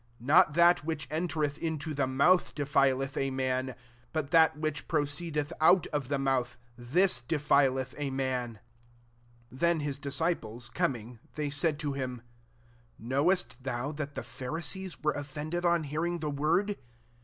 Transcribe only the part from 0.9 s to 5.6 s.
^itereth into the mouth defileth a man: but that which proceedetSi